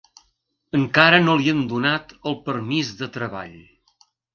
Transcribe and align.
Encara 0.79 1.19
no 1.27 1.37
li 1.43 1.53
han 1.53 1.61
donat 1.75 2.19
el 2.33 2.41
permís 2.51 2.95
de 3.05 3.15
treball. 3.21 3.59